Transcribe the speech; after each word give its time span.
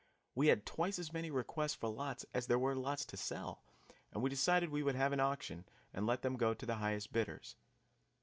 We 0.33 0.47
had 0.47 0.65
twice 0.65 0.97
as 0.97 1.13
many 1.13 1.29
requests 1.29 1.75
for 1.75 1.87
lots 1.87 2.25
as 2.33 2.47
there 2.47 2.57
were 2.57 2.75
lots 2.75 3.05
to 3.05 3.17
sell, 3.17 3.61
and 4.11 4.23
we 4.23 4.31
decided 4.31 4.71
we 4.71 4.81
would 4.81 4.95
have 4.95 5.13
an 5.13 5.19
auction 5.19 5.63
and 5.93 6.07
let 6.07 6.23
them 6.23 6.37
go 6.37 6.55
to 6.55 6.65
the 6.65 6.77
highest 6.77 7.13
bidders. 7.13 7.55